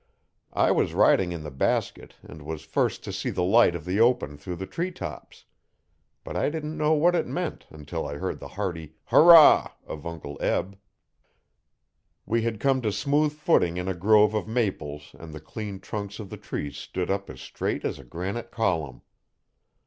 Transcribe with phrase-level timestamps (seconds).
[0.55, 3.99] I was riding in the basket and was first to see the light of the
[3.99, 5.45] open through the tree tops.
[6.23, 10.39] But I didn't know what it meant until I heard the hearty 'hurrah' of Uncle
[10.41, 10.75] Eb.
[12.25, 16.17] We had come to smooth footing in a grove of maples and the clean trunks
[16.17, 19.03] of the trees stood up as straight as a granite column.